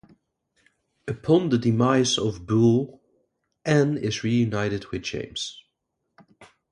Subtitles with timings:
[1.07, 2.99] Upon the demise of Bule
[3.63, 5.63] Anne is reunited with James.